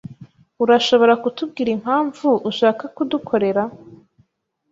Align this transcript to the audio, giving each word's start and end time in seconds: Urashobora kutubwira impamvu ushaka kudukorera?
Urashobora 0.63 1.13
kutubwira 1.23 1.69
impamvu 1.77 2.27
ushaka 2.49 2.83
kudukorera? 2.95 3.63